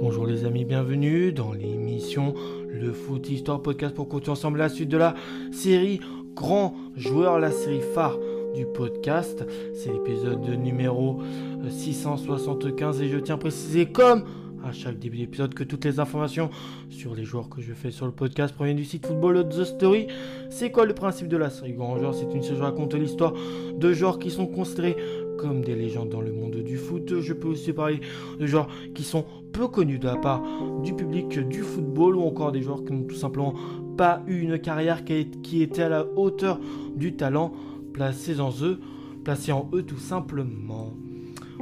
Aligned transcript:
Bonjour 0.00 0.26
les 0.26 0.44
amis, 0.44 0.64
bienvenue 0.64 1.32
dans 1.32 1.52
l'émission 1.52 2.32
Le 2.68 2.92
Foot 2.92 3.28
Histoire 3.28 3.60
Podcast 3.60 3.96
pour 3.96 4.08
continuer 4.08 4.30
ensemble 4.32 4.58
la 4.58 4.68
suite 4.68 4.88
de 4.88 4.96
la 4.96 5.14
série 5.50 5.98
Grand 6.36 6.72
Joueur, 6.94 7.40
la 7.40 7.50
série 7.50 7.80
phare 7.80 8.16
du 8.54 8.64
podcast. 8.64 9.44
C'est 9.74 9.92
l'épisode 9.92 10.48
numéro 10.48 11.20
675 11.68 13.02
et 13.02 13.08
je 13.08 13.18
tiens 13.18 13.34
à 13.34 13.38
préciser 13.38 13.86
comme 13.86 14.22
à 14.64 14.70
chaque 14.70 15.00
début 15.00 15.18
d'épisode 15.18 15.52
que 15.52 15.64
toutes 15.64 15.84
les 15.84 15.98
informations 15.98 16.50
sur 16.90 17.16
les 17.16 17.24
joueurs 17.24 17.48
que 17.48 17.60
je 17.60 17.72
fais 17.72 17.90
sur 17.90 18.06
le 18.06 18.12
podcast 18.12 18.54
proviennent 18.54 18.76
du 18.76 18.84
site 18.84 19.04
Football 19.04 19.48
The 19.48 19.64
Story. 19.64 20.06
C'est 20.48 20.70
quoi 20.70 20.86
le 20.86 20.94
principe 20.94 21.26
de 21.26 21.36
la 21.36 21.50
série 21.50 21.72
Grand 21.72 21.98
Joueur? 21.98 22.14
C'est 22.14 22.32
une 22.32 22.42
série 22.42 22.56
qui 22.56 22.62
raconte 22.62 22.94
l'histoire 22.94 23.32
de 23.76 23.92
joueurs 23.92 24.20
qui 24.20 24.30
sont 24.30 24.46
considérés 24.46 24.96
comme 25.38 25.62
des 25.62 25.74
légendes 25.74 26.10
dans 26.10 26.20
le 26.20 26.32
monde 26.32 26.47
Je 27.20 27.32
peux 27.32 27.48
aussi 27.48 27.72
parler 27.72 28.00
de 28.38 28.46
joueurs 28.46 28.68
qui 28.94 29.02
sont 29.02 29.24
peu 29.52 29.68
connus 29.68 29.98
de 29.98 30.06
la 30.06 30.16
part 30.16 30.42
du 30.82 30.94
public 30.94 31.38
du 31.38 31.62
football 31.62 32.16
ou 32.16 32.22
encore 32.22 32.52
des 32.52 32.62
joueurs 32.62 32.84
qui 32.84 32.92
n'ont 32.92 33.04
tout 33.04 33.16
simplement 33.16 33.54
pas 33.96 34.22
eu 34.26 34.40
une 34.40 34.58
carrière 34.58 35.04
qui 35.04 35.62
était 35.62 35.82
à 35.82 35.88
la 35.88 36.06
hauteur 36.16 36.60
du 36.94 37.14
talent 37.14 37.52
placé 37.92 38.40
en 38.40 38.50
eux, 38.62 38.80
placé 39.24 39.52
en 39.52 39.68
eux 39.72 39.82
tout 39.82 39.98
simplement. 39.98 40.94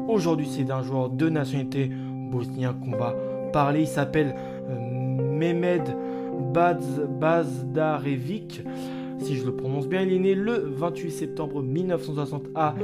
Aujourd'hui, 0.09 0.47
c'est 0.51 0.65
d'un 0.65 0.83
joueur 0.83 1.09
de 1.09 1.29
nationalité 1.29 1.91
bosnien 2.31 2.75
qu'on 2.75 2.97
va 2.97 3.15
parler. 3.53 3.81
Il 3.83 3.87
s'appelle 3.87 4.35
euh, 4.69 4.79
Mehmed 5.39 5.97
Bazdarevic. 7.21 8.63
Si 9.19 9.37
je 9.37 9.45
le 9.45 9.55
prononce 9.55 9.89
bien, 9.89 10.03
il 10.03 10.13
est 10.13 10.19
né 10.19 10.35
le 10.35 10.73
28 10.77 11.11
septembre 11.11 11.63
1960 11.63 12.49
à 12.55 12.75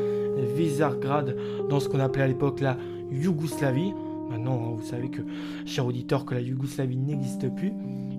Vizargrad, 0.56 1.36
dans 1.68 1.80
ce 1.80 1.88
qu'on 1.88 2.00
appelait 2.00 2.24
à 2.24 2.28
l'époque 2.28 2.60
la 2.60 2.77
Yougoslavie. 3.10 3.92
Maintenant, 4.30 4.55
hein, 4.55 4.74
vous 4.77 4.84
savez 4.84 5.10
que, 5.10 5.22
cher 5.66 5.86
auditeur, 5.86 6.24
que 6.24 6.34
la 6.34 6.41
Yougoslavie 6.41 6.97
n'existe 6.97 7.55
plus. 7.55 7.72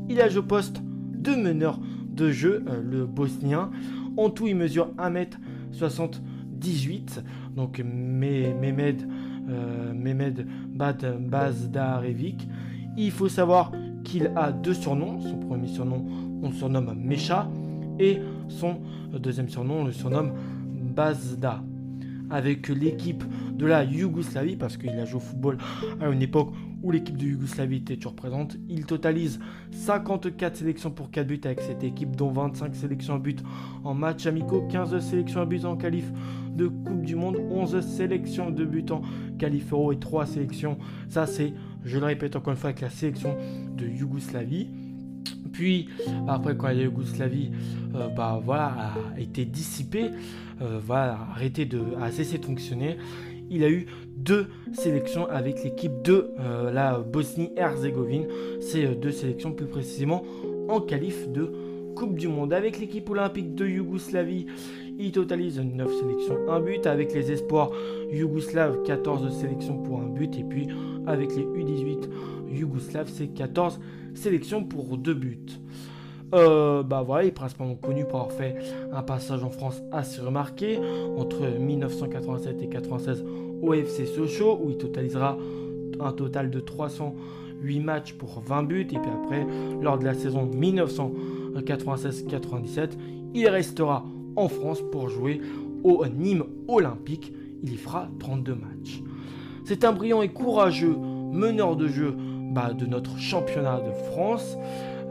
Il 0.09 0.21
a 0.21 0.27
au 0.37 0.43
poste 0.43 0.81
de 1.13 1.31
meneur 1.31 1.79
de 2.07 2.31
jeu, 2.31 2.63
euh, 2.67 2.81
le 2.83 3.05
bosnien. 3.05 3.71
En 4.17 4.29
tout, 4.29 4.47
il 4.47 4.55
mesure 4.55 4.91
1m78. 4.97 7.23
Donc, 7.55 7.81
Mehmed, 7.83 9.07
euh, 9.49 9.93
Mehmed 9.93 10.47
Bazdarevic. 10.75 12.47
Il 12.95 13.11
faut 13.11 13.29
savoir 13.29 13.71
qu'il 14.03 14.31
a 14.35 14.51
deux 14.51 14.75
surnoms. 14.75 15.19
Son 15.19 15.37
premier 15.37 15.67
surnom, 15.67 16.05
on 16.43 16.51
surnomme 16.51 16.93
Mecha. 16.95 17.49
Et 17.99 18.19
son 18.47 18.79
deuxième 19.11 19.49
surnom, 19.49 19.83
le 19.83 19.91
surnomme 19.91 20.33
Bazda 20.95 21.63
avec 22.29 22.67
l'équipe 22.69 23.23
de 23.53 23.65
la 23.65 23.83
Yougoslavie, 23.83 24.55
parce 24.55 24.77
qu'il 24.77 24.89
a 24.89 25.05
joué 25.05 25.17
au 25.17 25.19
football 25.19 25.57
à 26.01 26.09
une 26.09 26.21
époque 26.21 26.51
où 26.81 26.91
l'équipe 26.91 27.15
de 27.15 27.25
Yougoslavie 27.25 27.77
était 27.77 27.95
toujours 27.95 28.15
présente. 28.15 28.57
Il 28.67 28.85
totalise 28.85 29.39
54 29.71 30.57
sélections 30.57 30.91
pour 30.91 31.11
4 31.11 31.27
buts 31.27 31.39
avec 31.45 31.61
cette 31.61 31.83
équipe, 31.83 32.15
dont 32.15 32.31
25 32.31 32.75
sélections 32.75 33.15
à 33.15 33.19
but 33.19 33.41
en 33.83 33.93
match 33.93 34.25
amicaux, 34.25 34.67
15 34.69 34.99
sélections 34.99 35.41
à 35.41 35.45
but 35.45 35.63
en 35.63 35.77
qualif 35.77 36.11
de 36.55 36.67
Coupe 36.67 37.03
du 37.03 37.15
Monde, 37.15 37.37
11 37.51 37.79
sélections 37.81 38.49
de 38.49 38.65
but 38.65 38.91
en 38.91 39.01
qualif 39.37 39.71
euro 39.71 39.91
et 39.91 39.99
3 39.99 40.25
sélections. 40.25 40.77
Ça, 41.09 41.25
c'est, 41.25 41.53
je 41.85 41.99
le 41.99 42.05
répète 42.05 42.35
encore 42.35 42.51
une 42.51 42.59
fois, 42.59 42.71
avec 42.71 42.81
la 42.81 42.89
sélection 42.89 43.35
de 43.77 43.85
Yougoslavie. 43.85 44.67
Puis, 45.53 45.87
après, 46.27 46.57
quand 46.57 46.67
la 46.67 46.73
Yougoslavie 46.73 47.51
euh, 47.95 48.07
bah, 48.09 48.41
a 49.15 49.19
été 49.19 49.45
dissipée, 49.45 50.09
euh, 50.61 50.79
voilà, 50.83 51.19
arrêté 51.31 51.65
de, 51.65 51.79
a 52.01 52.11
cessé 52.11 52.39
de 52.39 52.45
fonctionner, 52.45 52.97
il 53.49 53.63
a 53.63 53.69
eu 53.69 53.85
deux 54.17 54.47
sélections 54.73 55.27
avec 55.29 55.63
l'équipe 55.63 56.01
de 56.01 56.31
euh, 56.39 56.71
la 56.71 56.99
Bosnie-Herzégovine. 56.99 58.25
Ces 58.61 58.87
deux 58.95 59.11
sélections, 59.11 59.51
plus 59.53 59.67
précisément, 59.67 60.23
en 60.69 60.81
qualif 60.81 61.29
de 61.29 61.51
Coupe 61.95 62.17
du 62.17 62.27
Monde. 62.27 62.51
Avec 62.51 62.79
l'équipe 62.79 63.07
olympique 63.11 63.53
de 63.53 63.67
Yougoslavie, 63.67 64.47
il 64.97 65.11
totalise 65.11 65.59
9 65.59 65.87
sélections, 65.99 66.37
1 66.49 66.59
but. 66.61 66.87
Avec 66.87 67.13
les 67.13 67.31
espoirs 67.31 67.69
yougoslaves, 68.11 68.81
14 68.83 69.31
sélections 69.39 69.77
pour 69.83 69.99
un 69.99 70.07
but. 70.07 70.35
Et 70.35 70.43
puis 70.43 70.67
avec 71.05 71.35
les 71.35 71.43
U18 71.43 72.09
yougoslaves, 72.51 73.09
c'est 73.09 73.27
14 73.27 73.79
sélections 74.15 74.63
pour 74.63 74.97
2 74.97 75.13
buts. 75.13 75.59
Euh, 76.33 76.81
bah 76.81 77.03
voilà, 77.05 77.25
il 77.25 77.27
est 77.27 77.31
principalement 77.31 77.75
connu 77.75 78.05
pour 78.05 78.21
avoir 78.21 78.31
fait 78.31 78.55
un 78.91 79.03
passage 79.03 79.43
en 79.43 79.51
France 79.51 79.83
assez 79.91 80.19
remarqué 80.19 80.79
entre 81.15 81.45
1987 81.59 82.63
et 82.63 82.69
96 82.69 83.23
au 83.61 83.71
FC 83.73 84.07
Sochaux 84.07 84.59
où 84.63 84.71
il 84.71 84.77
totalisera 84.77 85.37
un 85.99 86.11
total 86.11 86.49
de 86.49 86.59
308 86.59 87.79
matchs 87.81 88.13
pour 88.13 88.39
20 88.39 88.63
buts. 88.63 88.81
Et 88.81 88.85
puis 88.85 88.97
après 89.23 89.45
lors 89.81 89.99
de 89.99 90.05
la 90.05 90.15
saison 90.15 90.49
1996-97 90.49 92.97
il 93.35 93.47
restera 93.47 94.03
en 94.35 94.47
France 94.47 94.81
pour 94.91 95.09
jouer 95.09 95.39
au 95.83 96.03
Nîmes 96.07 96.45
Olympique. 96.67 97.31
Il 97.61 97.73
y 97.73 97.77
fera 97.77 98.09
32 98.19 98.55
matchs. 98.55 99.03
C'est 99.65 99.85
un 99.85 99.93
brillant 99.93 100.23
et 100.23 100.29
courageux 100.29 100.97
meneur 100.97 101.75
de 101.75 101.87
jeu 101.87 102.15
bah, 102.53 102.71
de 102.73 102.85
notre 102.85 103.17
championnat 103.17 103.79
de 103.79 103.91
France 104.11 104.57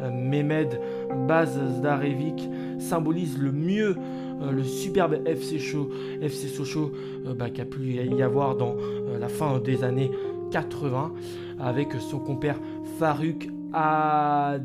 euh, 0.00 0.10
Mehmed 0.10 0.78
Bazdarevic 1.26 2.48
symbolise 2.78 3.38
le 3.38 3.50
mieux 3.52 3.96
euh, 4.40 4.52
le 4.52 4.62
superbe 4.64 5.20
FC, 5.26 5.58
Show, 5.58 5.90
Sochaux 6.28 6.92
euh, 7.26 7.34
bah, 7.34 7.50
qui 7.50 7.60
a 7.60 7.64
pu 7.64 7.94
y 7.94 8.22
avoir 8.22 8.56
dans 8.56 8.76
la 9.18 9.28
fin 9.28 9.58
des 9.58 9.82
années 9.84 10.10
80 10.52 11.12
avec 11.58 11.92
son 11.94 12.18
compère 12.18 12.58
Farouk 12.98 13.48
Adzibekik 13.72 14.62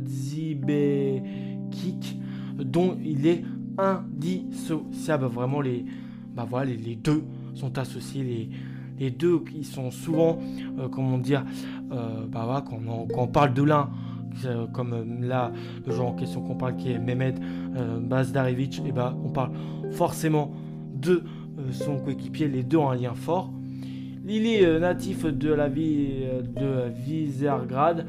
dont 2.57 2.97
il 3.03 3.27
est 3.27 3.43
indissociable. 3.77 5.25
Vraiment, 5.27 5.61
les, 5.61 5.85
bah, 6.35 6.47
deux 7.03 7.23
sont 7.53 7.77
associés. 7.77 8.49
Les 8.99 9.11
deux 9.11 9.39
qui 9.39 9.63
sont 9.63 9.91
souvent, 9.91 10.39
comment 10.91 11.17
dire, 11.17 11.43
bah, 11.89 12.63
quand, 12.67 12.79
on 13.15 13.27
parle 13.27 13.53
de 13.53 13.63
l'un, 13.63 13.89
euh, 14.45 14.67
comme 14.67 14.93
euh, 14.93 15.27
là, 15.27 15.51
le 15.85 15.93
joueur 15.93 16.07
en 16.07 16.13
question 16.13 16.41
qu'on 16.41 16.55
parle 16.55 16.75
qui 16.75 16.91
est 16.91 16.99
Mehmed 16.99 17.39
euh, 17.75 17.99
Bazdarevic, 17.99 18.79
et 18.79 18.83
eh 18.87 18.91
ben, 18.91 19.17
on 19.23 19.29
parle 19.29 19.51
forcément 19.91 20.53
de 20.93 21.23
son 21.71 21.97
coéquipier, 21.97 22.47
les 22.47 22.63
deux 22.63 22.77
ont 22.77 22.89
un 22.89 22.95
lien 22.95 23.13
fort. 23.13 23.51
Il 24.29 24.45
est 24.45 24.79
natif 24.79 25.25
de 25.25 25.53
la 25.53 25.69
ville 25.69 26.43
de 26.55 26.89
Vizergrad, 26.89 28.05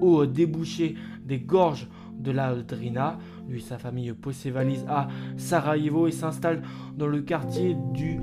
au 0.00 0.24
débouché 0.24 0.94
des 1.24 1.38
gorges 1.38 1.86
de 2.18 2.30
la 2.30 2.54
Drina. 2.54 3.18
Lui 3.46 3.60
sa 3.60 3.76
famille 3.76 4.12
valises 4.46 4.86
à 4.88 5.08
Sarajevo 5.36 6.06
et 6.06 6.12
s'installe 6.12 6.62
dans 6.96 7.08
le 7.08 7.20
quartier 7.20 7.76
du 7.92 8.20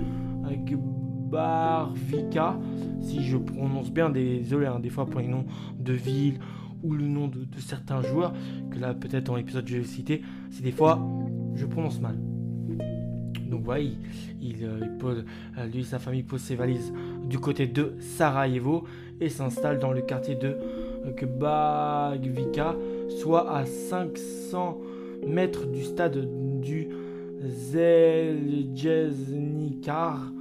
Barvika. 1.30 2.58
Si 3.02 3.24
je 3.24 3.38
prononce 3.38 3.92
bien, 3.92 4.10
désolé 4.10 4.66
hein, 4.66 4.80
des 4.80 4.90
fois 4.90 5.06
pour 5.06 5.20
les 5.20 5.28
noms 5.28 5.46
de 5.80 5.94
villes 5.94 6.40
ou 6.84 6.94
le 6.94 7.08
nom 7.08 7.28
de, 7.28 7.46
certains 7.60 8.02
joueurs, 8.02 8.34
que 8.72 8.80
là 8.80 8.94
peut-être 8.94 9.26
dans 9.26 9.36
l'épisode 9.36 9.68
je 9.68 9.78
vais 9.78 9.84
citer, 9.84 10.22
c'est 10.52 10.64
des 10.64 10.72
fois 10.72 11.00
je 11.56 11.66
prononce 11.66 12.00
mal. 12.00 12.18
Donc 13.50 13.64
voilà, 13.64 13.82
il, 13.82 13.98
euh, 14.64 14.82
euh, 15.04 15.24
lui 15.68 15.80
et 15.80 15.84
sa 15.84 16.00
famille 16.00 16.24
posent 16.24 16.42
ses 16.42 16.56
valises 16.56 16.92
du 17.30 17.40
côté 17.40 17.66
de 17.66 17.94
Sarajevo 18.00 18.84
et 19.22 19.30
s'installe 19.30 19.80
dans 19.80 19.94
le 19.94 20.02
quartier 20.02 20.36
de 20.36 20.58
euh, 21.06 21.14
Bagvika, 21.40 22.76
soit 23.20 23.50
à 23.52 23.66
500 23.66 24.78
mètres 25.26 25.66
du 25.66 25.84
stade 25.84 26.28
du 26.62 26.90
Zeljeznikar 27.40 30.32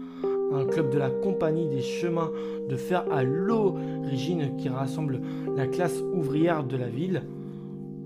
un 0.57 0.67
club 0.67 0.91
de 0.91 0.99
la 0.99 1.11
compagnie 1.11 1.69
des 1.69 1.83
chemins 1.83 2.31
de 2.69 2.77
fer 2.77 3.05
à 3.11 3.23
l'origine 3.23 4.57
qui 4.57 4.69
rassemble 4.69 5.21
la 5.57 5.67
classe 5.67 6.03
ouvrière 6.15 6.65
de 6.65 6.77
la 6.77 6.89
ville. 6.89 7.23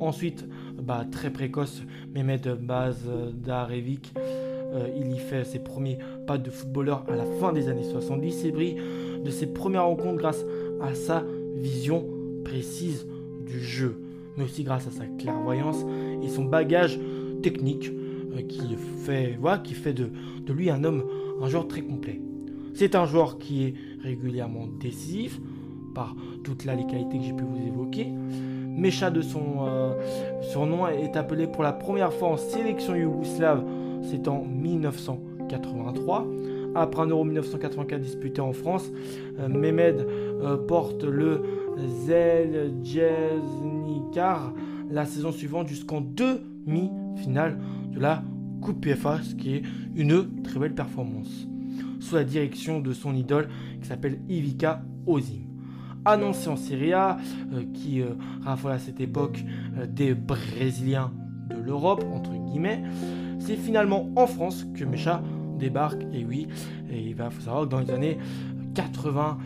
Ensuite, 0.00 0.46
bah, 0.82 1.04
très 1.10 1.30
précoce, 1.30 1.82
Mehmet 2.14 2.40
Bazdarevic, 2.60 4.14
euh, 4.18 4.88
il 4.96 5.12
y 5.12 5.18
fait 5.18 5.44
ses 5.44 5.58
premiers 5.58 5.98
pas 6.26 6.38
de 6.38 6.50
footballeur 6.50 7.04
à 7.08 7.16
la 7.16 7.24
fin 7.40 7.52
des 7.52 7.68
années 7.68 7.84
70 7.84 8.44
et 8.44 8.52
brille 8.52 8.76
de 9.24 9.30
ses 9.30 9.46
premières 9.46 9.84
rencontres 9.84 10.18
grâce 10.18 10.44
à 10.80 10.94
sa 10.94 11.24
vision 11.56 12.04
précise 12.44 13.06
du 13.46 13.60
jeu, 13.60 14.00
mais 14.36 14.44
aussi 14.44 14.64
grâce 14.64 14.86
à 14.86 14.90
sa 14.90 15.04
clairvoyance 15.06 15.84
et 16.22 16.28
son 16.28 16.44
bagage 16.44 16.98
technique 17.42 17.90
euh, 18.36 18.42
qui 18.42 18.76
fait, 19.04 19.36
voilà, 19.40 19.58
qui 19.58 19.74
fait 19.74 19.92
de, 19.92 20.10
de 20.46 20.52
lui 20.52 20.70
un 20.70 20.84
homme, 20.84 21.04
un 21.42 21.48
joueur 21.48 21.68
très 21.68 21.82
complet. 21.82 22.20
C'est 22.74 22.94
un 22.94 23.06
joueur 23.06 23.38
qui 23.38 23.64
est 23.64 23.74
régulièrement 24.02 24.66
décisif 24.80 25.40
par 25.94 26.14
toutes 26.44 26.64
les 26.64 26.86
qualités 26.86 27.18
que 27.18 27.24
j'ai 27.24 27.32
pu 27.32 27.44
vous 27.44 27.66
évoquer. 27.66 28.08
Mecha 28.68 29.10
de 29.10 29.22
son 29.22 29.66
euh, 29.66 30.66
nom 30.66 30.86
est 30.88 31.16
appelé 31.16 31.46
pour 31.46 31.62
la 31.62 31.72
première 31.72 32.12
fois 32.12 32.28
en 32.28 32.36
sélection 32.36 32.94
yougoslave, 32.94 33.64
c'est 34.02 34.28
en 34.28 34.44
1983, 34.44 36.26
Après 36.74 37.02
un 37.02 37.06
Euro 37.06 37.24
1984 37.24 38.00
disputé 38.00 38.40
en 38.40 38.52
France, 38.52 38.90
Mehmed 39.48 40.06
porte 40.68 41.04
le 41.04 41.42
Zeljesnikar 42.06 44.52
la 44.90 45.06
saison 45.06 45.32
suivante 45.32 45.68
jusqu'en 45.68 46.00
demi-finale 46.00 47.58
de 47.92 48.00
la 48.00 48.22
Coupe 48.60 48.84
PFA, 48.84 49.20
ce 49.22 49.34
qui 49.34 49.56
est 49.56 49.62
une 49.94 50.42
très 50.42 50.60
belle 50.60 50.74
performance. 50.74 51.46
Sous 52.00 52.16
la 52.16 52.24
direction 52.24 52.80
de 52.80 52.92
son 52.92 53.14
idole 53.14 53.48
qui 53.80 53.88
s'appelle 53.88 54.20
Ivica 54.28 54.82
Ozim. 55.06 55.50
Annoncé 56.04 56.48
en 56.48 56.56
Serie 56.56 56.94
A, 56.94 57.18
euh, 57.52 57.64
qui 57.74 58.00
euh, 58.00 58.14
à 58.46 58.78
cette 58.78 59.00
époque 59.00 59.44
euh, 59.76 59.86
des 59.86 60.14
Brésiliens 60.14 61.12
de 61.50 61.56
l'Europe, 61.56 62.04
entre 62.12 62.30
guillemets, 62.32 62.82
c'est 63.38 63.56
finalement 63.56 64.08
en 64.16 64.26
France 64.26 64.66
que 64.74 64.84
Mecha 64.84 65.22
débarque, 65.58 66.02
et 66.12 66.24
oui, 66.24 66.46
et 66.90 67.00
il 67.00 67.14
va 67.14 67.28
faut 67.28 67.42
savoir 67.42 67.64
que 67.64 67.68
dans 67.68 67.80
les 67.80 67.90
années 67.90 68.18
80, 68.74 69.38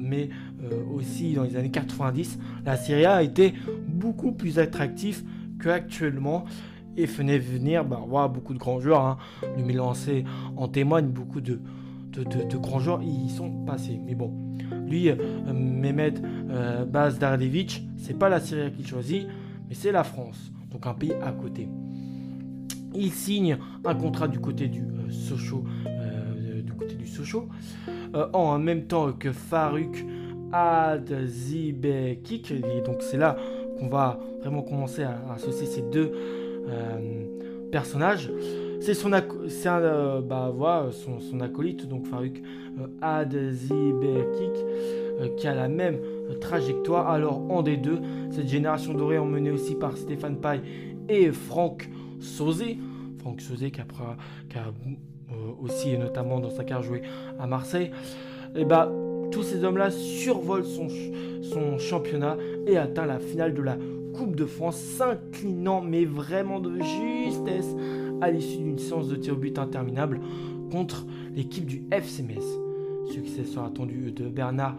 mais 0.00 0.30
aussi 0.94 1.34
dans 1.34 1.42
les 1.42 1.56
années 1.56 1.70
90, 1.70 2.38
la 2.64 2.76
Serie 2.76 3.04
A 3.04 3.22
été 3.22 3.54
beaucoup 3.86 4.32
plus 4.32 4.58
attractif 4.58 5.24
qu'actuellement 5.60 6.44
et 6.96 7.06
venait 7.06 7.38
venir 7.38 7.84
bah, 7.84 8.00
beaucoup 8.32 8.54
de 8.54 8.58
grands 8.58 8.80
joueurs. 8.80 9.04
Hein. 9.04 9.18
Le 9.56 9.62
Milan 9.62 9.92
en 10.56 10.68
témoigne, 10.68 11.08
beaucoup 11.08 11.40
de, 11.40 11.60
de, 12.12 12.56
grands 12.56 12.80
joueurs 12.80 13.02
y 13.02 13.28
sont 13.30 13.50
passés. 13.64 13.98
Mais 14.04 14.14
bon, 14.14 14.32
lui, 14.86 15.10
euh, 15.10 15.16
Mehmet 15.52 16.14
euh, 16.50 16.84
Bazdardevic, 16.84 17.86
c'est 17.96 18.18
pas 18.18 18.28
la 18.28 18.40
Syrie 18.40 18.72
qu'il 18.72 18.86
choisit, 18.86 19.26
mais 19.68 19.74
c'est 19.74 19.92
la 19.92 20.04
France, 20.04 20.52
donc 20.70 20.86
un 20.86 20.94
pays 20.94 21.12
à 21.22 21.32
côté. 21.32 21.68
Il 22.94 23.12
signe 23.12 23.58
un 23.84 23.94
contrat 23.94 24.28
du 24.28 24.40
côté 24.40 24.68
du 24.68 24.80
euh, 24.80 25.10
euh, 25.86 26.62
du 26.62 26.72
côté 26.72 26.94
du 26.94 27.06
Sochaux, 27.06 27.48
en 28.32 28.58
même 28.58 28.84
temps 28.84 29.12
que 29.12 29.32
Farouk 29.32 30.04
Adzibekik. 30.52 32.52
Donc 32.84 32.96
c'est 33.00 33.18
là 33.18 33.36
qu'on 33.78 33.88
va 33.88 34.18
vraiment 34.40 34.62
commencer 34.62 35.02
à 35.02 35.18
associer 35.34 35.66
ces 35.66 35.82
deux 35.82 36.12
euh, 36.68 37.26
personnage. 37.70 38.30
C'est 38.80 38.94
son, 38.94 39.10
euh, 39.12 40.20
bah, 40.20 40.90
son, 40.92 41.40
acolyte, 41.40 41.88
donc 41.88 42.06
Farouk 42.06 42.40
euh, 42.80 42.86
Adzibekik, 43.02 44.64
qui 45.36 45.48
a 45.48 45.54
la 45.54 45.68
même 45.68 45.98
trajectoire. 46.40 47.10
Alors, 47.10 47.50
en 47.50 47.62
des 47.62 47.76
deux, 47.76 47.98
cette 48.30 48.48
génération 48.48 48.94
dorée 48.94 49.18
emmenée 49.18 49.50
aussi 49.50 49.74
par 49.74 49.96
Stéphane 49.96 50.36
Paille 50.36 50.62
et 51.08 51.32
Franck 51.32 51.88
Sauzé. 52.20 52.78
Franck 53.18 53.40
Sauzé 53.40 53.72
qui 53.72 53.80
a, 53.80 53.86
aussi, 55.60 55.90
et 55.90 55.98
notamment 55.98 56.38
dans 56.38 56.50
sa 56.50 56.62
carrière, 56.62 56.86
joué 56.86 57.02
à 57.38 57.46
Marseille. 57.46 57.90
Et 58.54 58.64
bah, 58.64 58.90
tous 59.32 59.42
ces 59.42 59.64
hommes-là 59.64 59.90
survolent 59.90 60.64
son, 60.64 60.88
son 61.42 61.78
championnat 61.78 62.36
et 62.66 62.76
atteint 62.76 63.06
la 63.06 63.18
finale 63.18 63.54
de 63.54 63.62
la 63.62 63.76
Coupe 64.14 64.36
de 64.36 64.46
France, 64.46 64.76
s'inclinant 64.76 65.80
mais 65.80 66.04
vraiment 66.04 66.60
de 66.60 66.80
justesse 66.80 67.74
à 68.20 68.30
l'issue 68.30 68.58
d'une 68.58 68.78
séance 68.78 69.08
de 69.08 69.16
tir 69.16 69.34
au 69.34 69.36
but 69.36 69.58
interminable 69.58 70.20
contre 70.70 71.06
l'équipe 71.34 71.66
du 71.66 71.84
FCMS. 71.90 72.44
Successeur 73.12 73.64
attendu 73.64 74.12
de 74.12 74.28
Bernard 74.28 74.76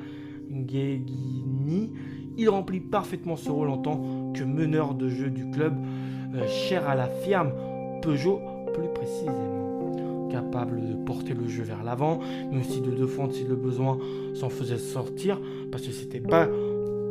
Guéguini, 0.49 1.91
il 2.37 2.49
remplit 2.49 2.79
parfaitement 2.79 3.35
ce 3.35 3.49
rôle 3.49 3.69
en 3.69 3.77
tant 3.77 4.31
que 4.33 4.43
meneur 4.43 4.93
de 4.93 5.09
jeu 5.09 5.29
du 5.29 5.49
club, 5.51 5.75
euh, 6.35 6.47
cher 6.47 6.87
à 6.87 6.95
la 6.95 7.07
firme 7.07 7.51
Peugeot 8.01 8.39
plus 8.73 8.87
précisément. 8.93 10.29
Capable 10.31 10.79
de 10.87 10.93
porter 11.05 11.33
le 11.33 11.47
jeu 11.47 11.63
vers 11.63 11.83
l'avant, 11.83 12.19
mais 12.51 12.59
aussi 12.59 12.81
de 12.81 12.91
défendre 12.91 13.33
si 13.33 13.43
le 13.43 13.55
besoin 13.55 13.97
s'en 14.35 14.49
faisait 14.49 14.77
sortir, 14.77 15.39
parce 15.71 15.85
que 15.85 15.91
c'était 15.91 16.19
pas 16.19 16.47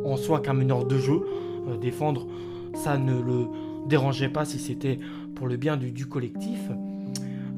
en 0.05 0.15
soi 0.15 0.39
qu'un 0.39 0.53
meneur 0.53 0.85
de 0.85 0.97
jeu, 0.97 1.21
euh, 1.67 1.77
défendre, 1.77 2.25
ça 2.73 2.97
ne 2.97 3.13
le 3.13 3.47
dérangeait 3.87 4.29
pas 4.29 4.45
si 4.45 4.59
c'était 4.59 4.99
pour 5.35 5.47
le 5.47 5.57
bien 5.57 5.77
du, 5.77 6.05
collectif. 6.05 6.59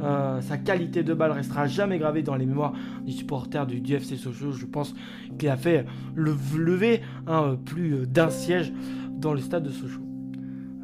Euh, 0.01 0.41
sa 0.41 0.57
qualité 0.57 1.03
de 1.03 1.13
balle 1.13 1.31
restera 1.31 1.67
jamais 1.67 1.99
gravée 1.99 2.23
dans 2.23 2.35
les 2.35 2.45
mémoires 2.45 2.73
des 3.05 3.11
supporters 3.11 3.67
du, 3.67 3.81
DFC 3.81 4.15
Sochaux. 4.15 4.51
Je 4.51 4.65
pense 4.65 4.95
qu'il 5.37 5.49
a 5.49 5.57
fait 5.57 5.85
le 6.15 6.35
lever 6.57 7.01
un 7.27 7.55
plus 7.55 8.07
d'un 8.07 8.29
siège 8.29 8.73
dans 9.11 9.33
le 9.33 9.39
stade 9.39 9.63
de 9.63 9.69
Sochaux. 9.69 10.01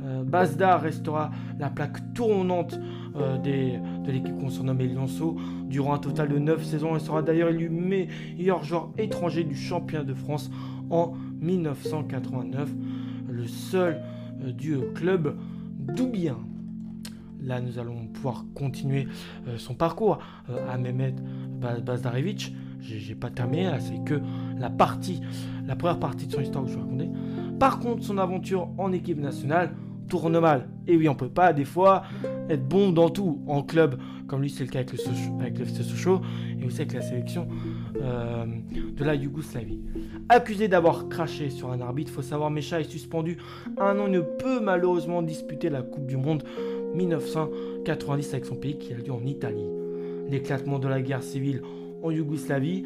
Euh, 0.03 0.23
Bazda 0.23 0.77
restera 0.77 1.31
la 1.59 1.69
plaque 1.69 2.13
tournante 2.13 2.79
de 3.17 4.11
l'équipe 4.11 4.37
qu'on 4.37 4.51
surnomme 4.51 4.77
Lionceau 4.77 5.37
durant 5.67 5.95
un 5.95 5.97
total 5.97 6.29
de 6.29 6.37
9 6.37 6.63
saisons 6.63 6.95
et 6.95 6.99
sera 6.99 7.23
d'ailleurs 7.23 7.49
élu 7.49 7.67
meilleur 7.67 8.63
joueur 8.63 8.91
étranger 8.99 9.43
du 9.43 9.55
championnat 9.55 10.03
de 10.03 10.13
France 10.13 10.51
en 10.91 11.13
1989 11.41 12.69
le 13.29 13.47
seul 13.47 13.95
euh, 13.95 14.16
du 14.39 14.77
club 14.95 15.35
d'Oubien. 15.79 16.37
Là, 17.41 17.61
nous 17.61 17.79
allons 17.79 18.07
pouvoir 18.07 18.45
continuer 18.55 19.07
euh, 19.47 19.57
son 19.57 19.75
parcours 19.75 20.19
euh, 20.49 20.71
à 20.71 20.77
Mehmet 20.77 21.15
Bazdarevic. 21.85 22.53
J'ai 22.81 23.15
pas 23.15 23.29
terminé, 23.29 23.69
c'est 23.79 24.03
que 24.03 24.21
la 24.57 24.69
partie, 24.69 25.21
la 25.65 25.75
première 25.75 25.99
partie 25.99 26.27
de 26.27 26.31
son 26.31 26.41
histoire 26.41 26.63
que 26.63 26.69
je 26.69 26.75
vais 26.75 26.81
raconter. 26.81 27.09
Par 27.59 27.79
contre, 27.79 28.03
son 28.03 28.17
aventure 28.17 28.69
en 28.77 28.91
équipe 28.91 29.19
nationale 29.19 29.73
tourne 30.07 30.39
mal. 30.39 30.69
Et 30.87 30.95
oui, 30.95 31.09
on 31.09 31.15
peut 31.15 31.29
pas 31.29 31.53
des 31.53 31.65
fois 31.65 32.03
être 32.49 32.67
bon 32.67 32.91
dans 32.91 33.09
tout 33.09 33.41
en 33.47 33.61
club, 33.61 33.99
comme 34.27 34.41
lui 34.41 34.49
c'est 34.49 34.63
le 34.63 34.69
cas 34.69 34.79
avec 34.79 34.93
le, 34.93 35.41
avec 35.41 35.59
le 35.59 35.65
Sochaux 35.65 36.21
et 36.59 36.65
aussi 36.65 36.81
avec 36.81 36.93
la 36.93 37.01
sélection 37.01 37.47
de 38.01 39.03
la 39.03 39.15
Yougoslavie. 39.15 39.79
Accusé 40.29 40.67
d'avoir 40.67 41.07
craché 41.09 41.49
sur 41.49 41.71
un 41.71 41.81
arbitre, 41.81 42.11
faut 42.11 42.21
savoir 42.21 42.49
Mecha 42.51 42.79
est 42.79 42.89
suspendu 42.89 43.37
un 43.77 43.97
an. 43.99 44.05
Il 44.07 44.11
ne 44.11 44.21
peut 44.21 44.59
malheureusement 44.59 45.21
disputer 45.21 45.69
la 45.69 45.81
Coupe 45.81 46.05
du 46.05 46.17
Monde 46.17 46.43
1990 46.93 48.33
avec 48.33 48.45
son 48.45 48.55
pays 48.55 48.77
qui 48.77 48.93
a 48.93 48.97
lieu 48.97 49.11
en 49.11 49.25
Italie. 49.25 49.67
L'éclatement 50.29 50.79
de 50.79 50.87
la 50.87 51.01
guerre 51.01 51.23
civile 51.23 51.61
en 52.03 52.11
Yougoslavie 52.11 52.83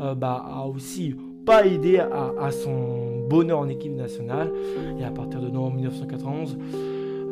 euh, 0.00 0.14
bah, 0.14 0.44
a 0.46 0.66
aussi 0.66 1.14
pas 1.44 1.66
aidé 1.66 1.98
à, 1.98 2.50
son 2.50 3.26
bonheur 3.28 3.58
en 3.60 3.68
équipe 3.68 3.94
nationale. 3.94 4.52
Et 4.98 5.04
à 5.04 5.10
partir 5.10 5.40
de 5.40 5.48
novembre 5.48 5.76
1991, 5.76 6.58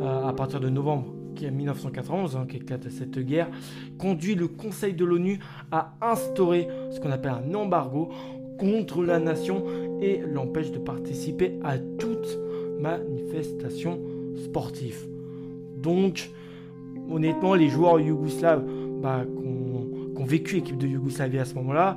euh, 0.00 0.28
à 0.28 0.32
partir 0.32 0.60
de 0.60 0.68
novembre 0.68 1.06
1991, 1.38 2.36
hein, 2.36 2.46
qui 2.48 2.56
éclate 2.56 2.88
cette 2.90 3.18
guerre, 3.18 3.48
conduit 3.98 4.34
le 4.34 4.48
Conseil 4.48 4.94
de 4.94 5.04
l'ONU 5.04 5.38
à 5.70 5.94
instaurer 6.00 6.68
ce 6.90 7.00
qu'on 7.00 7.10
appelle 7.10 7.32
un 7.32 7.54
embargo 7.54 8.10
contre 8.58 9.02
la 9.02 9.18
nation 9.18 9.64
et 10.02 10.18
l'empêche 10.18 10.70
de 10.70 10.78
participer 10.78 11.58
à 11.64 11.78
toute 11.78 12.38
manifestation 12.80 13.98
sportive. 14.36 15.06
Donc, 15.76 16.30
honnêtement, 17.10 17.54
les 17.54 17.68
joueurs 17.68 18.00
yougoslaves 18.00 18.64
bah, 19.00 19.24
qui, 19.24 20.20
ont, 20.20 20.24
vécu 20.24 20.56
l'équipe 20.56 20.76
de 20.76 20.86
Yougoslavie 20.86 21.38
à 21.38 21.44
ce 21.44 21.54
moment-là, 21.54 21.96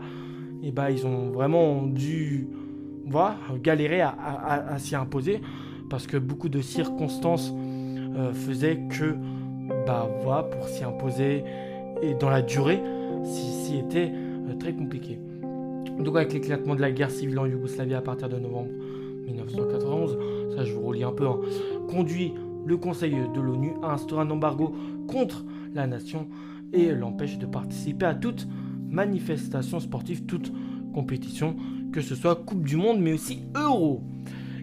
et 0.64 0.70
eh 0.70 0.72
bah, 0.72 0.90
ils 0.90 1.06
ont 1.06 1.30
vraiment 1.30 1.84
dû 1.84 2.48
voilà, 3.06 3.38
galérer 3.62 4.00
à, 4.02 4.76
s'y 4.80 4.96
imposer 4.96 5.42
parce 5.90 6.08
que 6.08 6.16
beaucoup 6.16 6.48
de 6.48 6.62
circonstances 6.62 7.54
euh, 8.16 8.34
faisaient 8.34 8.80
que 8.90 9.16
bah, 9.86 10.10
voilà, 10.22 10.44
pour 10.44 10.68
s'y 10.68 10.84
imposer 10.84 11.44
et 12.02 12.14
dans 12.16 12.30
la 12.30 12.42
durée, 12.42 12.82
si, 13.24 13.78
était 13.78 14.12
euh, 14.12 14.56
très 14.60 14.74
compliqué. 14.74 15.20
Donc 16.00 16.16
avec 16.16 16.34
l'éclatement 16.34 16.76
de 16.76 16.82
la 16.82 16.92
guerre 16.92 17.12
civile 17.12 17.40
en 17.40 17.46
Yougoslavie 17.46 17.94
à 17.94 18.02
partir 18.02 18.30
de 18.30 18.38
novembre 18.38 18.70
1991, 19.26 20.18
ça 20.56 20.66
je 20.66 20.74
vous 20.74 20.82
relis 20.82 21.04
un 21.04 21.12
peu, 21.12 21.28
hein, 21.28 21.40
conduit 21.90 22.34
le 22.66 22.78
Conseil 22.78 23.16
de 23.34 23.42
l'ONU 23.42 23.74
à 23.84 23.94
instaurer 23.94 24.22
un 24.24 24.30
embargo 24.30 24.76
contre 25.08 25.44
la 25.74 25.88
nation 25.88 26.28
et 26.72 26.92
l'empêche 26.92 27.38
de 27.38 27.46
participer 27.46 28.06
à 28.06 28.16
toute 28.16 28.48
manifestation 28.90 29.80
sportive, 29.80 30.26
toute 30.26 30.52
compétition, 30.94 31.56
que 31.92 32.02
ce 32.02 32.16
soit 32.16 32.36
Coupe 32.36 32.64
du 32.64 32.78
Monde 32.78 33.00
mais 33.00 33.14
aussi 33.14 33.44
Euro. 33.56 34.02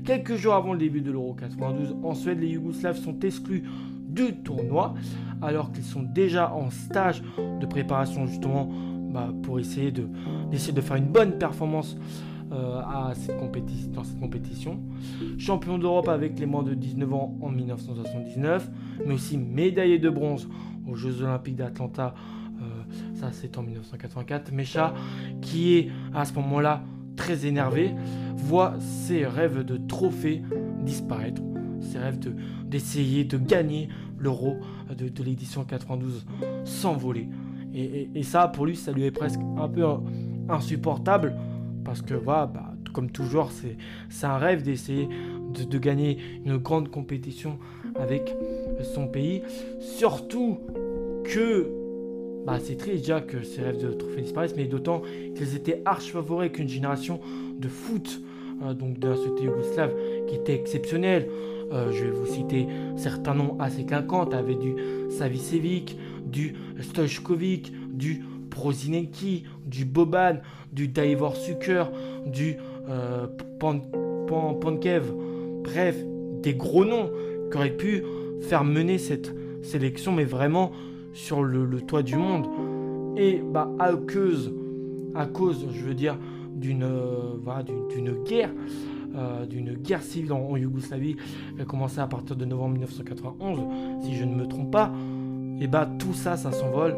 Quelques 0.04 0.36
jours 0.36 0.54
avant 0.54 0.72
le 0.72 0.78
début 0.78 1.00
de 1.00 1.10
l'Euro 1.10 1.34
92, 1.34 1.96
en 2.02 2.14
Suède, 2.14 2.40
les 2.40 2.48
Yougoslaves 2.48 2.98
sont 2.98 3.18
exclus 3.20 3.64
du 4.08 4.34
tournoi 4.42 4.94
alors 5.42 5.72
qu'ils 5.72 5.84
sont 5.84 6.02
déjà 6.02 6.52
en 6.52 6.70
stage 6.70 7.22
de 7.60 7.66
préparation 7.66 8.26
justement 8.26 8.68
bah, 9.10 9.32
pour 9.42 9.58
essayer 9.58 9.92
de, 9.92 10.06
faire 10.80 10.96
une 10.96 11.08
bonne 11.10 11.38
performance 11.38 11.96
euh, 12.52 12.80
à 12.80 13.12
cette 13.14 13.36
dans 13.92 14.04
cette 14.04 14.20
compétition. 14.20 14.80
Champion 15.38 15.78
d'Europe 15.78 16.08
avec 16.08 16.38
les 16.38 16.46
moins 16.46 16.62
de 16.62 16.74
19 16.74 17.14
ans 17.14 17.36
en 17.40 17.50
1979, 17.50 18.70
mais 19.06 19.14
aussi 19.14 19.38
médaillé 19.38 19.98
de 19.98 20.10
bronze 20.10 20.48
aux 20.88 20.94
Jeux 20.94 21.22
Olympiques 21.22 21.56
d'Atlanta, 21.56 22.14
euh, 22.60 22.64
ça 23.14 23.30
c'est 23.32 23.56
en 23.56 23.62
1984. 23.62 24.52
Mecha, 24.52 24.94
qui 25.40 25.74
est 25.74 25.90
à 26.14 26.24
ce 26.24 26.34
moment-là 26.34 26.82
très 27.20 27.44
énervé, 27.44 27.94
voit 28.34 28.76
ses 28.80 29.26
rêves 29.26 29.62
de 29.62 29.76
trophée 29.76 30.40
disparaître, 30.82 31.42
ses 31.82 31.98
rêves 31.98 32.18
d'essayer 32.64 33.24
de, 33.24 33.36
gagner 33.36 33.90
l'euro 34.18 34.56
de, 34.96 35.22
l'édition 35.22 35.64
92 35.64 36.24
s'envoler 36.64 37.28
Et, 37.74 38.22
ça, 38.22 38.48
pour 38.48 38.64
lui, 38.64 38.74
ça 38.74 38.90
lui 38.90 39.04
est 39.04 39.10
presque 39.10 39.40
un 39.58 39.68
peu 39.68 39.84
insupportable. 40.48 41.36
Parce 41.84 42.00
que, 42.00 42.14
voilà, 42.14 42.46
bah, 42.46 42.72
comme 42.94 43.10
toujours, 43.10 43.50
c'est 43.52 44.26
un 44.26 44.38
rêve 44.38 44.62
d'essayer 44.62 45.06
de, 45.52 45.78
gagner 45.78 46.16
une 46.46 46.56
grande 46.56 46.90
compétition 46.90 47.58
avec 47.96 48.34
son 48.94 49.08
pays. 49.08 49.42
Surtout 49.78 50.60
que 51.24 51.79
bah, 52.46 52.58
c'est 52.62 52.76
triste 52.76 52.98
déjà 52.98 53.20
que 53.20 53.42
ces 53.42 53.62
rêves 53.62 53.80
de 53.82 53.92
trophée 53.92 54.22
disparaissent, 54.22 54.56
mais 54.56 54.64
d'autant 54.64 55.02
qu'ils 55.34 55.56
étaient 55.56 55.82
archi 55.84 56.10
favoris 56.10 56.50
qu'une 56.50 56.68
génération 56.68 57.20
de 57.58 57.68
foot, 57.68 58.20
euh, 58.62 58.74
donc 58.74 58.98
de 58.98 59.08
la 59.08 59.16
société 59.16 59.44
yougoslave, 59.44 59.92
qui 60.26 60.36
était 60.36 60.54
exceptionnelle. 60.54 61.28
Euh, 61.72 61.92
je 61.92 62.04
vais 62.04 62.10
vous 62.10 62.26
citer 62.26 62.66
certains 62.96 63.34
noms 63.34 63.56
assez 63.60 63.84
clinquants. 63.84 64.24
avait 64.30 64.56
du 64.56 64.74
Savicevic, 65.10 65.96
du 66.24 66.54
Stojkovic, 66.80 67.72
du 67.92 68.22
Prozinenki, 68.50 69.44
du 69.64 69.84
Boban, 69.84 70.38
du 70.72 70.88
Davor 70.88 71.36
Suker, 71.36 71.84
du 72.26 72.56
euh, 72.88 73.26
Pankev. 73.58 75.12
Bref, 75.62 75.96
des 76.42 76.54
gros 76.54 76.84
noms 76.84 77.10
qui 77.50 77.56
auraient 77.56 77.76
pu 77.76 78.02
faire 78.40 78.64
mener 78.64 78.98
cette 78.98 79.32
sélection, 79.62 80.12
mais 80.12 80.24
vraiment 80.24 80.72
sur 81.12 81.42
le, 81.42 81.80
toit 81.80 82.02
du 82.02 82.16
monde. 82.16 82.46
Et 83.16 83.42
bah, 83.42 83.70
à 83.78 83.92
cause, 83.92 84.52
à 85.14 85.26
cause, 85.26 85.66
je 85.72 85.84
veux 85.84 85.94
dire, 85.94 86.16
d'une 86.54 86.82
euh, 86.84 88.24
guerre, 88.26 88.50
euh, 89.16 89.46
d'une 89.46 89.74
guerre 89.74 90.02
civile 90.02 90.32
en, 90.32 90.56
Yougoslavie, 90.56 91.16
qui 91.16 91.62
a 91.62 91.64
commencé 91.64 92.00
à 92.00 92.06
partir 92.06 92.36
de 92.36 92.44
novembre 92.44 92.72
1991, 92.72 93.60
si 94.02 94.14
je 94.14 94.24
ne 94.24 94.34
me 94.34 94.46
trompe 94.46 94.70
pas, 94.70 94.92
et 95.60 95.66
bah 95.66 95.88
tout 95.98 96.14
ça, 96.14 96.36
ça 96.36 96.52
s'envole. 96.52 96.96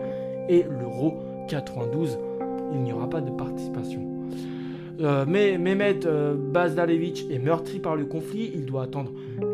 Et 0.49 0.65
l'Euro 0.65 1.15
92, 1.49 2.19
il 2.75 2.81
n'y 2.81 2.93
aura 2.93 3.09
pas 3.09 3.21
de 3.21 3.31
participation. 3.31 4.01
Euh, 5.01 5.25
mais 5.27 5.59
Mehmet 5.59 6.01
Bazdalevich 6.53 7.27
est 7.31 7.39
meurtri 7.39 7.81
par 7.81 7.97
le 7.97 8.05
conflit. 8.05 8.53
Il 8.55 8.67
doit 8.67 8.85
attendre 8.85 9.11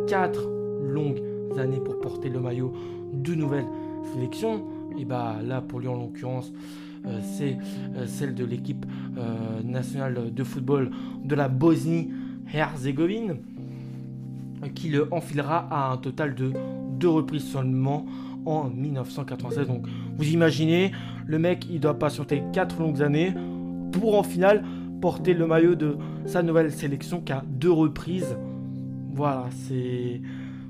4 0.08 0.48
longues 0.82 1.22
années 1.58 1.80
pour 1.80 2.00
porter 2.00 2.28
le 2.28 2.40
maillot 2.40 2.72
de 3.12 3.34
nouvelle 3.34 3.64
sélection. 4.12 4.64
Et 4.98 5.04
bah 5.04 5.36
là, 5.44 5.60
pour 5.60 5.80
lui 5.80 5.88
en 5.88 5.96
l'occurrence, 5.96 6.52
euh, 7.06 7.20
c'est 7.22 7.58
celle 8.06 8.34
de 8.34 8.44
l'équipe 8.44 8.86
nationale 9.64 10.32
de 10.32 10.44
football 10.44 10.90
de 11.24 11.34
la 11.34 11.48
Bosnie-Herzégovine 11.48 13.36
qui 14.74 14.88
le 14.88 15.08
enfilera 15.12 15.68
à 15.70 15.92
un 15.92 15.96
total 15.96 16.34
de 16.34 16.52
deux 16.98 17.08
reprises 17.08 17.44
seulement 17.44 18.06
en 18.46 18.68
1996. 18.70 19.66
Donc 19.66 19.86
vous 20.16 20.28
imaginez, 20.30 20.92
le 21.26 21.38
mec 21.38 21.66
il 21.70 21.80
doit 21.80 21.98
patienter 21.98 22.42
4 22.52 22.80
longues 22.80 23.02
années 23.02 23.34
pour 23.92 24.18
en 24.18 24.22
finale 24.22 24.64
porter 25.00 25.34
le 25.34 25.46
maillot 25.46 25.74
de 25.74 25.96
sa 26.26 26.42
nouvelle 26.42 26.72
sélection 26.72 27.20
qu'à 27.20 27.42
deux 27.46 27.70
reprises. 27.70 28.36
Voilà, 29.12 29.46
c'est 29.50 30.20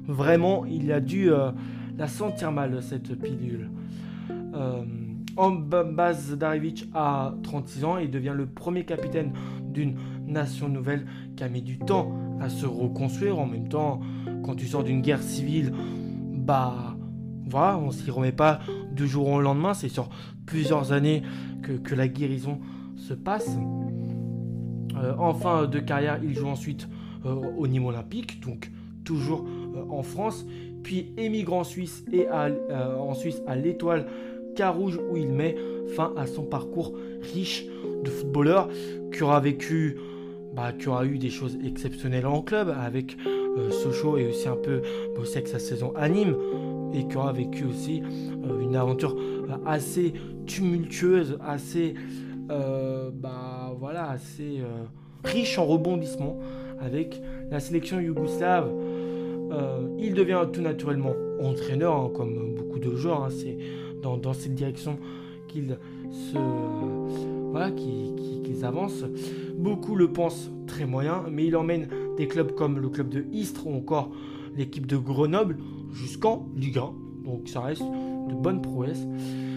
vraiment, 0.06 0.64
il 0.66 0.92
a 0.92 1.00
dû 1.00 1.30
euh, 1.30 1.50
la 1.98 2.06
sentir 2.06 2.52
mal 2.52 2.82
cette 2.82 3.14
pilule. 3.20 3.70
Euh, 4.30 4.82
Ambaz 5.36 6.36
a 6.94 7.34
36 7.42 7.84
ans 7.84 7.98
et 7.98 8.08
devient 8.08 8.34
le 8.34 8.46
premier 8.46 8.84
capitaine 8.84 9.32
d'une 9.62 9.96
nation 10.26 10.68
nouvelle 10.68 11.06
qui 11.36 11.44
a 11.44 11.48
mis 11.48 11.62
du 11.62 11.78
temps 11.78 12.12
à 12.40 12.48
se 12.48 12.66
reconstruire. 12.66 13.38
En 13.38 13.46
même 13.46 13.68
temps, 13.68 14.00
quand 14.44 14.54
tu 14.54 14.66
sors 14.66 14.84
d'une 14.84 15.02
guerre 15.02 15.22
civile, 15.22 15.72
bah 16.32 16.96
voilà, 17.48 17.78
on 17.78 17.90
s'y 17.90 18.10
remet 18.10 18.32
pas 18.32 18.60
du 18.92 19.06
jour 19.06 19.28
au 19.28 19.40
lendemain. 19.40 19.74
C'est 19.74 19.88
sur 19.88 20.08
plusieurs 20.46 20.92
années 20.92 21.22
que, 21.62 21.72
que 21.72 21.94
la 21.94 22.08
guérison 22.08 22.58
se 22.96 23.14
passe. 23.14 23.56
Euh, 24.96 25.14
en 25.18 25.34
fin 25.34 25.66
de 25.66 25.78
carrière, 25.78 26.18
il 26.22 26.34
joue 26.34 26.48
ensuite 26.48 26.88
euh, 27.24 27.34
au 27.34 27.66
niveau 27.66 27.88
olympique, 27.88 28.40
donc 28.40 28.70
toujours 29.04 29.46
euh, 29.76 29.84
en 29.90 30.02
France, 30.02 30.44
puis 30.82 31.12
émigre 31.16 31.54
en 31.54 31.64
Suisse 31.64 32.04
et 32.12 32.26
en 32.30 33.14
Suisse 33.14 33.42
à 33.46 33.56
l'Étoile 33.56 34.06
Carouge 34.54 34.98
où 35.10 35.16
il 35.16 35.30
met 35.30 35.56
fin 35.94 36.12
à 36.16 36.26
son 36.26 36.42
parcours 36.42 36.92
riche 37.32 37.64
de 38.02 38.10
footballeur 38.10 38.68
qui 39.12 39.22
aura 39.22 39.40
vécu, 39.40 39.96
bah, 40.54 40.72
qui 40.72 40.88
aura 40.88 41.04
eu 41.06 41.18
des 41.18 41.30
choses 41.30 41.56
exceptionnelles 41.64 42.26
en 42.26 42.42
club 42.42 42.74
avec 42.76 43.16
Sochaux 43.70 44.18
et 44.18 44.26
aussi 44.26 44.48
un 44.48 44.56
peu 44.56 44.82
avec 45.32 45.48
sa 45.48 45.58
saison 45.58 45.92
à 45.96 46.08
Nîmes 46.08 46.36
et 46.94 47.06
qui 47.06 47.16
aura 47.16 47.32
vécu 47.32 47.64
aussi 47.64 48.02
une 48.60 48.76
aventure 48.76 49.16
assez 49.66 50.12
tumultueuse, 50.46 51.38
assez 51.46 51.94
bah 52.48 53.74
voilà 53.78 54.10
assez 54.10 54.62
riche 55.24 55.58
en 55.58 55.66
rebondissements 55.66 56.38
avec 56.80 57.20
la 57.50 57.60
sélection 57.60 58.00
yougoslave. 58.00 58.70
Euh, 59.50 59.88
il 59.98 60.14
devient 60.14 60.46
tout 60.52 60.60
naturellement 60.60 61.14
entraîneur, 61.40 61.94
hein, 61.94 62.10
comme 62.14 62.54
beaucoup 62.54 62.78
de 62.78 62.94
joueurs. 62.94 63.24
Hein. 63.24 63.30
c'est 63.30 63.56
dans, 64.02 64.32
cette 64.32 64.54
direction 64.54 64.98
qu'ils 65.48 65.78
se 66.10 66.38
voilà, 67.50 67.70
avancent. 68.62 69.04
Beaucoup 69.56 69.94
le 69.94 70.12
pensent 70.12 70.50
très 70.66 70.86
moyen, 70.86 71.24
mais 71.30 71.46
il 71.46 71.56
emmène 71.56 71.88
des 72.16 72.26
clubs 72.26 72.52
comme 72.52 72.78
le 72.78 72.88
club 72.88 73.08
de 73.08 73.24
Istres 73.32 73.66
ou 73.66 73.74
encore 73.74 74.10
l'équipe 74.56 74.86
de 74.86 74.96
Grenoble 74.96 75.56
jusqu'en 75.92 76.46
Ligue 76.56 76.78
1. 76.78 76.92
Donc 77.24 77.48
ça 77.48 77.60
reste 77.60 77.82
de 77.82 78.34
bonnes 78.34 78.62
prouesses. 78.62 79.06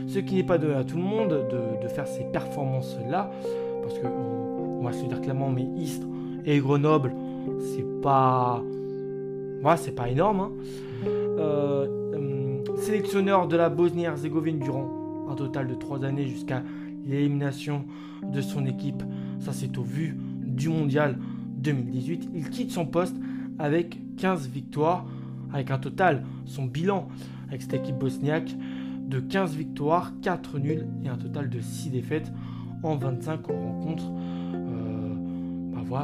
Ce 0.07 0.19
qui 0.19 0.35
n'est 0.35 0.43
pas 0.43 0.57
donné 0.57 0.73
à 0.73 0.83
tout 0.83 0.97
le 0.97 1.03
monde 1.03 1.29
de, 1.29 1.87
faire 1.87 2.07
ces 2.07 2.23
performances-là, 2.25 3.31
parce 3.81 3.97
que 3.99 4.07
on 4.07 4.83
va 4.83 4.93
se 4.93 5.05
dire 5.05 5.21
clairement, 5.21 5.49
mais 5.49 5.67
Istres 5.77 6.07
et 6.45 6.59
Grenoble, 6.59 7.13
c'est 7.59 8.01
pas. 8.01 8.63
Voilà, 9.61 9.77
c'est 9.77 9.93
pas 9.93 10.09
énorme. 10.09 10.39
Hein. 10.39 10.51
Euh, 11.07 12.15
hum, 12.15 12.77
sélectionneur 12.77 13.47
de 13.47 13.55
la 13.55 13.69
Bosnie-Herzégovine 13.69 14.59
durant 14.59 14.89
un 15.29 15.35
total 15.35 15.67
de 15.67 15.75
3 15.75 16.03
années 16.03 16.27
jusqu'à 16.27 16.63
l'élimination 17.05 17.85
de 18.23 18.41
son 18.41 18.65
équipe. 18.65 19.03
Ça, 19.39 19.53
c'est 19.53 19.77
au 19.77 19.83
vu 19.83 20.17
du 20.43 20.69
mondial 20.69 21.17
2018. 21.57 22.29
Il 22.35 22.49
quitte 22.49 22.71
son 22.71 22.85
poste 22.85 23.15
avec 23.59 23.99
15 24.17 24.47
victoires, 24.47 25.05
avec 25.53 25.71
un 25.71 25.77
total, 25.77 26.23
son 26.45 26.65
bilan 26.65 27.07
avec 27.47 27.61
cette 27.61 27.73
équipe 27.73 27.97
bosniaque 27.97 28.55
de 29.07 29.19
15 29.19 29.55
victoires, 29.55 30.13
4 30.21 30.59
nuls 30.59 30.87
et 31.03 31.09
un 31.09 31.17
total 31.17 31.49
de 31.49 31.59
6 31.59 31.89
défaites 31.89 32.31
en 32.81 32.95
25 32.95 33.45
rencontres 33.47 34.09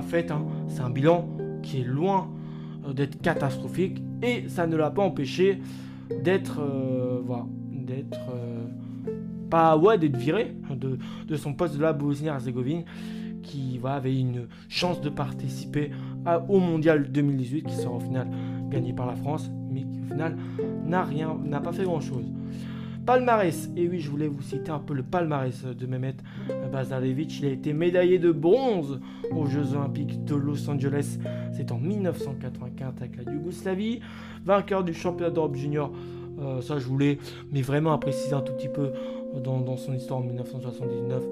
fait, 0.01 0.31
hein. 0.31 0.45
c'est 0.67 0.81
un 0.81 0.89
bilan 0.89 1.27
qui 1.61 1.81
est 1.81 1.83
loin 1.83 2.29
euh, 2.29 2.36
d'être 2.93 3.21
catastrophique 3.21 4.01
et 4.21 4.47
ça 4.49 4.67
ne 4.67 4.75
l'a 4.75 4.89
pas 4.89 5.01
empêché 5.01 5.59
d'être 6.23 6.59
euh, 6.61 7.21
voilà, 7.23 7.45
d'être 7.71 8.29
euh, 8.33 8.65
pas 9.49 9.77
ouais 9.77 9.97
d'être 9.97 10.17
viré 10.17 10.55
de, 10.69 10.97
de, 11.27 11.35
son 11.35 11.53
poste 11.53 11.75
de 11.77 11.81
la 11.81 11.93
Bosnie-Herzégovine 11.93 12.83
qui 13.43 13.77
va 13.77 13.93
avait 13.93 14.17
une 14.17 14.47
chance 14.67 14.99
de 15.01 15.09
participer 15.09 15.91
au 16.49 16.59
mondial 16.59 17.11
2018 17.11 17.63
qui 17.63 17.75
sera 17.75 17.95
au 17.95 17.99
final 17.99 18.27
gagné 18.69 18.93
par 18.93 19.05
la 19.05 19.15
France 19.15 19.49
mais 19.69 19.81
qui 19.81 19.99
au 20.01 20.05
final 20.05 20.35
n'a 20.85 21.03
rien 21.03 21.37
n'a 21.45 21.61
pas 21.61 21.71
fait 21.71 21.83
grand 21.83 22.01
chose 22.01 22.25
Palmarès, 23.07 23.69
et 23.77 23.87
oui, 23.87 24.01
je 24.01 24.09
voulais 24.09 24.27
vous 24.27 24.41
citer 24.41 24.69
un 24.69 24.79
peu 24.79 24.93
le 24.93 25.01
palmarès 25.01 25.63
de 25.63 25.85
Mehmet 25.87 26.17
Bazarevich. 26.73 27.39
Il 27.39 27.45
a 27.45 27.51
été 27.51 27.71
médaillé 27.71 28.19
de 28.19 28.33
bronze 28.33 28.99
aux 29.31 29.45
Jeux 29.45 29.75
Olympiques 29.75 30.25
de 30.25 30.35
Los 30.35 30.69
Angeles. 30.69 31.17
C'est 31.53 31.71
en 31.71 31.77
1984 31.77 32.97
avec 32.97 33.15
la 33.15 33.31
Yougoslavie. 33.31 34.01
Vainqueur 34.43 34.83
du 34.83 34.93
championnat 34.93 35.31
d'Europe 35.31 35.55
junior. 35.55 35.89
Euh, 36.41 36.59
ça, 36.59 36.79
je 36.79 36.85
voulais, 36.85 37.17
mais 37.53 37.61
vraiment 37.61 37.93
à 37.93 37.97
préciser 37.97 38.33
un 38.33 38.41
tout 38.41 38.51
petit 38.51 38.67
peu 38.67 38.91
dans, 39.41 39.77
son 39.77 39.93
histoire 39.93 40.19
en 40.19 40.23
1979 40.23 41.23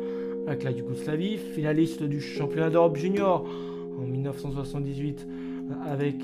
avec 0.48 0.64
la 0.64 0.72
Yougoslavie. 0.72 1.38
Finaliste 1.38 2.04
du 2.04 2.22
championnat 2.22 2.70
d'Europe 2.70 2.96
junior 2.96 3.46
en 4.00 4.08
1978 4.08 5.28
avec 5.92 6.16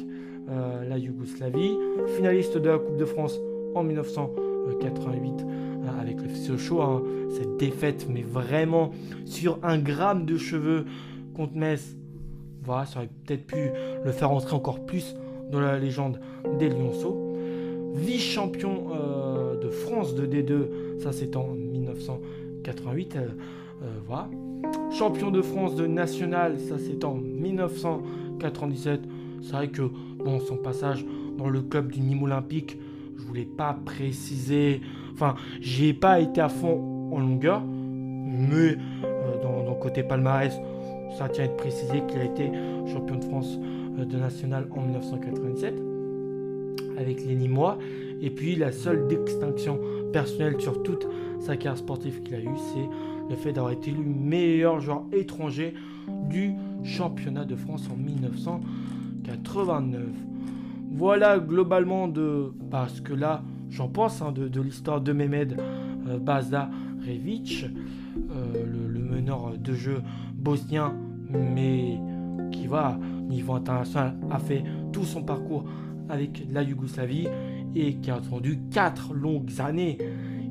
euh, 0.49 0.87
la 0.87 0.97
Yougoslavie. 0.97 1.73
Finaliste 2.15 2.57
de 2.57 2.69
la 2.69 2.79
Coupe 2.79 2.95
de 2.95 3.05
France 3.05 3.37
en 3.75 3.83
1978 3.83 4.50
88 4.79 5.31
hein, 5.41 5.93
avec 5.99 6.21
le 6.21 6.33
Sochaux, 6.33 6.81
hein, 6.81 7.03
cette 7.29 7.57
défaite, 7.57 8.07
mais 8.09 8.21
vraiment 8.21 8.91
sur 9.25 9.59
un 9.63 9.77
gramme 9.77 10.25
de 10.25 10.37
cheveux 10.37 10.85
contre 11.35 11.55
Metz. 11.55 11.95
Voilà, 12.63 12.85
ça 12.85 12.99
aurait 12.99 13.09
peut-être 13.25 13.47
pu 13.47 13.71
le 14.03 14.11
faire 14.11 14.31
entrer 14.31 14.53
encore 14.53 14.85
plus 14.85 15.15
dans 15.51 15.59
la 15.59 15.79
légende 15.79 16.19
des 16.59 16.69
Lyonceaux. 16.69 17.31
Vice-champion 17.95 18.87
euh, 18.93 19.59
de 19.59 19.69
France 19.69 20.15
de 20.15 20.25
D2, 20.25 20.99
ça 20.99 21.11
c'est 21.11 21.35
en 21.35 21.47
1988. 21.47 23.15
Euh, 23.15 23.27
euh, 23.83 23.85
voilà. 24.07 24.29
Champion 24.91 25.31
de 25.31 25.41
France 25.41 25.75
de 25.75 25.87
National, 25.87 26.57
ça 26.59 26.77
c'est 26.77 27.03
en 27.03 27.15
1997. 27.15 29.01
C'est 29.41 29.51
vrai 29.51 29.67
que 29.69 29.81
bon, 30.23 30.39
son 30.39 30.55
passage 30.57 31.05
dans 31.37 31.49
le 31.49 31.61
club 31.61 31.91
du 31.91 31.99
Nîmes 31.99 32.23
Olympique, 32.23 32.77
je 33.21 33.27
voulais 33.27 33.45
pas 33.45 33.77
préciser. 33.85 34.81
Enfin, 35.13 35.35
j'ai 35.59 35.93
pas 35.93 36.19
été 36.19 36.41
à 36.41 36.49
fond 36.49 37.09
en 37.11 37.19
longueur, 37.19 37.61
mais 37.63 38.75
euh, 39.03 39.41
dans, 39.41 39.63
dans, 39.63 39.75
côté 39.75 40.03
palmarès, 40.03 40.53
ça 41.17 41.29
tient 41.29 41.43
à 41.43 41.47
être 41.47 41.57
précisé 41.57 42.03
qu'il 42.07 42.19
a 42.19 42.25
été 42.25 42.51
champion 42.91 43.17
de 43.17 43.23
France 43.23 43.59
euh, 43.99 44.05
de 44.05 44.17
national 44.17 44.67
en 44.71 44.81
1987 44.81 45.75
avec 46.97 47.23
les 47.25 47.35
Nîmois. 47.35 47.77
Et 48.21 48.29
puis 48.29 48.55
la 48.55 48.71
seule 48.71 49.07
distinction 49.07 49.79
personnelle 50.13 50.55
sur 50.59 50.83
toute 50.83 51.07
sa 51.39 51.57
carrière 51.57 51.77
sportive 51.77 52.21
qu'il 52.23 52.35
a 52.35 52.39
eue, 52.39 52.57
c'est 52.73 52.87
le 53.29 53.35
fait 53.35 53.51
d'avoir 53.53 53.73
été 53.73 53.91
élu 53.91 54.03
meilleur 54.03 54.79
joueur 54.79 55.03
étranger 55.11 55.75
du 56.29 56.53
championnat 56.83 57.45
de 57.45 57.55
France 57.55 57.87
en 57.91 57.95
1989. 57.95 60.30
Voilà 60.91 61.39
globalement 61.39 62.07
de 62.07 62.53
parce 62.69 62.99
que 63.01 63.13
là 63.13 63.43
j'en 63.69 63.87
pense 63.87 64.21
hein, 64.21 64.31
de, 64.31 64.61
l'histoire 64.61 65.01
de 65.01 65.13
Mehmed 65.13 65.57
euh, 66.07 66.19
Bazda 66.19 66.69
Revic, 66.99 67.65
euh, 68.31 68.65
le, 68.65 68.99
meneur 68.99 69.57
de 69.57 69.73
jeu 69.73 70.01
bosnien, 70.33 70.93
mais 71.29 71.97
qui 72.51 72.67
va 72.67 72.97
niveau 73.29 73.53
international 73.53 74.15
a 74.29 74.39
fait 74.39 74.63
tout 74.91 75.03
son 75.03 75.23
parcours 75.23 75.65
avec 76.09 76.45
la 76.51 76.63
Yougoslavie 76.63 77.27
et 77.75 77.95
qui 77.95 78.11
a 78.11 78.15
attendu 78.15 78.59
4 78.71 79.13
longues 79.13 79.51
années. 79.59 79.97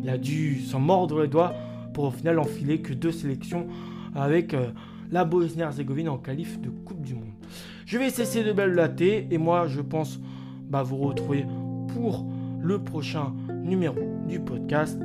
Il 0.02 0.08
a 0.08 0.16
dû 0.18 0.60
s'en 0.60 0.80
mordre 0.80 1.20
les 1.22 1.28
doigts 1.28 1.52
pour 1.92 2.04
au 2.04 2.10
final 2.10 2.38
enfiler 2.38 2.80
que 2.80 2.94
deux 2.94 3.12
sélections 3.12 3.66
avec 4.14 4.54
euh, 4.54 4.70
la 5.10 5.24
Bosnie-Herzégovine 5.24 6.08
en 6.08 6.18
qualif 6.18 6.60
de 6.60 6.70
Coupe 6.70 7.02
du 7.02 7.14
Monde. 7.14 7.29
Je 7.90 7.98
vais 7.98 8.10
cesser 8.10 8.44
de 8.44 8.52
belle 8.52 8.74
latter 8.74 9.26
et 9.32 9.36
moi 9.36 9.66
je 9.66 9.80
pense 9.80 10.20
bah, 10.68 10.84
vous 10.84 10.98
retrouver 10.98 11.44
pour 11.92 12.24
le 12.60 12.78
prochain 12.78 13.34
numéro 13.64 13.98
du 14.28 14.38
podcast. 14.38 14.96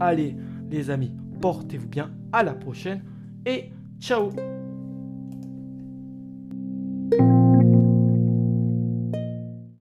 Allez 0.00 0.34
les 0.70 0.88
amis, 0.88 1.12
portez-vous 1.42 1.88
bien, 1.88 2.10
à 2.32 2.42
la 2.42 2.54
prochaine 2.54 3.04
et 3.44 3.72
ciao 4.00 4.30